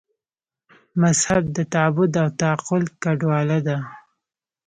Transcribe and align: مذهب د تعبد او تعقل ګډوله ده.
مذهب 1.01 1.43
د 1.55 1.57
تعبد 1.73 2.11
او 2.21 2.27
تعقل 2.39 2.83
ګډوله 3.03 3.59
ده. 3.67 3.77